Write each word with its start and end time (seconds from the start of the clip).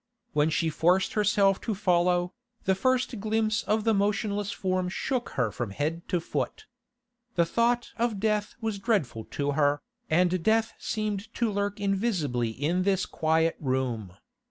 When 0.33 0.49
she 0.49 0.71
forced 0.71 1.13
herself 1.13 1.61
to 1.61 1.75
follow, 1.75 2.33
the 2.63 2.73
first 2.73 3.19
glimpse 3.19 3.61
of 3.61 3.83
the 3.83 3.93
motionless 3.93 4.51
form 4.51 4.89
shook 4.89 5.29
her 5.37 5.51
from 5.51 5.69
head 5.69 6.01
to 6.07 6.19
foot. 6.19 6.65
The 7.35 7.45
thought 7.45 7.91
of 7.97 8.19
death 8.19 8.55
was 8.59 8.79
dreadful 8.79 9.25
to 9.25 9.51
her, 9.51 9.83
and 10.09 10.41
death 10.41 10.73
seemed 10.79 11.31
to 11.35 11.51
lurk 11.51 11.79
invisibly 11.79 12.49
in 12.49 12.81
this 12.81 13.05
quiet 13.05 13.55
room. 13.59 14.13